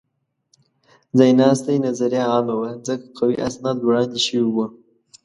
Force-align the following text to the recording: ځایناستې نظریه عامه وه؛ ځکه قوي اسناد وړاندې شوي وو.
ځایناستې 1.17 1.73
نظریه 1.87 2.23
عامه 2.31 2.55
وه؛ 2.59 2.71
ځکه 2.87 3.05
قوي 3.17 3.35
اسناد 3.47 3.77
وړاندې 3.81 4.19
شوي 4.25 4.49
وو. 4.53 4.65